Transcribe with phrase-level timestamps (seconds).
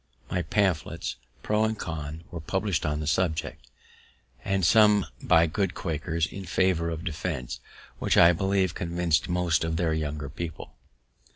[0.31, 3.67] Many pamphlets pro and con were publish'd on the subject,
[4.43, 7.59] and some by good Quakers, in favour of defense,
[7.99, 10.73] which I believe convinc'd most of their younger people.